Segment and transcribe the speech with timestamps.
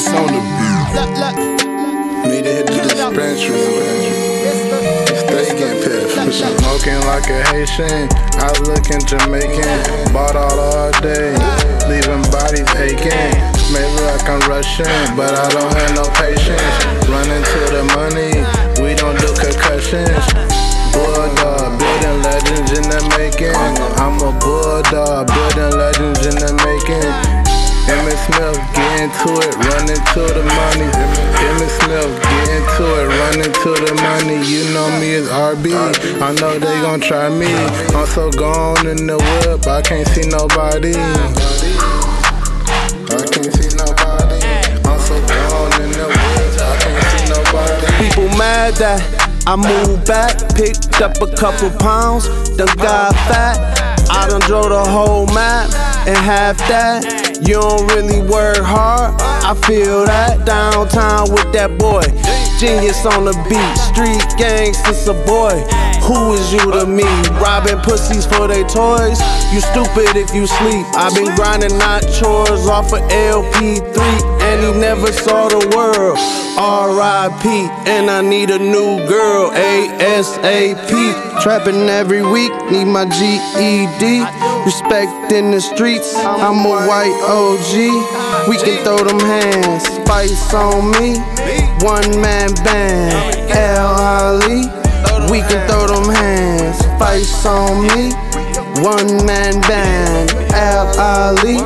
[0.00, 0.80] Chris on the beat.
[2.24, 3.60] Need to hit the dispensary.
[5.04, 6.32] Stay getting piffed.
[6.32, 8.08] Smoking like a Haitian.
[8.40, 10.12] I lookin' Jamaican.
[10.12, 11.36] Bought all all day.
[11.84, 13.36] Leaving bodies aching.
[13.72, 16.76] Maybe like I'm Russian, but I don't have no patience.
[17.04, 18.40] Running to the money.
[18.80, 20.24] We don't do concussions.
[20.96, 23.54] Bulldog, building legends in the making.
[24.00, 27.40] I'm a bulldog, building legends in the making.
[27.90, 30.84] Emmitt Smith into it, run into the money.
[31.40, 34.36] Emmitt Smith, get into it, run into the money.
[34.44, 35.72] You know me as RB,
[36.20, 37.48] I know they gon' try me.
[37.96, 40.92] I'm so gone in the whip, I can't see nobody.
[43.08, 44.36] I can't see nobody.
[44.84, 47.86] I'm so gone in the whip, I can't see nobody.
[48.04, 49.00] People mad that
[49.46, 53.56] I moved back, picked up a couple pounds, done got fat.
[54.10, 57.04] I done drove the whole map and half that.
[57.40, 60.44] You don't really work hard, I feel that.
[60.46, 62.04] Downtown with that boy,
[62.60, 65.56] genius on the beat, street gangsters a boy.
[66.04, 67.06] Who is you to me?
[67.40, 69.20] Robbing pussies for they toys?
[69.52, 70.86] You stupid if you sleep.
[70.96, 73.94] I've been grinding not chores off of LP3,
[74.50, 76.18] and he never saw the world.
[76.58, 77.46] RIP,
[77.86, 80.90] and I need a new girl, ASAP.
[81.40, 84.04] Trapping every week, need my GED.
[84.66, 88.48] Respect in the streets, I'm a white OG.
[88.48, 91.18] We can throw them hands, spice on me.
[91.86, 93.86] One man band, Al
[94.26, 94.62] Ali.
[95.30, 98.12] We can throw them hands, spice on me.
[98.82, 101.56] One man band, Al Ali.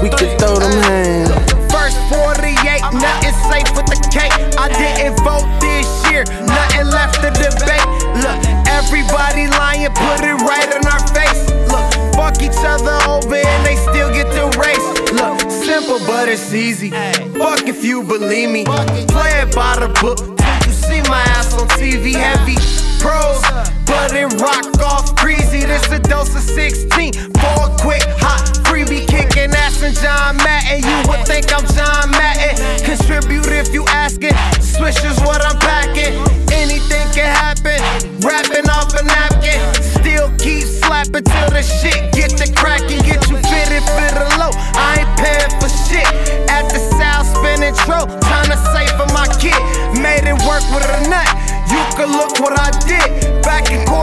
[0.00, 1.51] We can throw them hands.
[1.92, 4.32] First 48, nothing safe with the cake.
[4.56, 7.84] I didn't vote this year, nothing left to debate.
[8.16, 11.44] Look, everybody lying, put it right in our face.
[11.68, 14.88] Look, fuck each other over and they still get the race.
[15.12, 16.90] Look, simple but it's easy.
[17.36, 18.64] Fuck if you believe me.
[18.64, 20.18] Play it by the book.
[20.64, 22.56] You see my ass on TV, heavy
[23.00, 23.42] pros,
[23.84, 25.61] but it rock off greasy.
[25.92, 30.80] A dose of 16 for a quick hot freebie kicking ass and John Madden.
[30.80, 32.56] You would think I'm John Madden.
[32.80, 34.32] Contribute if you asking.
[34.64, 36.16] Swish is what I'm packing.
[36.48, 37.76] Anything can happen.
[38.24, 39.60] Rapping off a napkin.
[40.00, 43.04] Still keep slapping till the shit get the cracking.
[43.04, 44.56] Get you fitted for the low.
[44.72, 46.08] I ain't paying for shit.
[46.48, 48.08] At the South spinning tro.
[48.32, 49.60] Time to save for my kid.
[50.00, 51.28] Made it work with a nut.
[51.68, 54.01] You can look what I did back in court